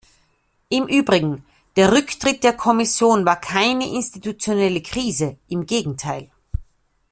Im 0.69 0.87
übrigen, 0.87 1.45
der 1.75 1.91
Rücktritt 1.91 2.43
der 2.43 2.53
Kommission 2.53 3.23
war 3.23 3.39
keine 3.39 3.87
institutionelle 3.87 4.81
Krise, 4.81 5.37
im 5.47 5.67
Gegenteil. 5.67 6.31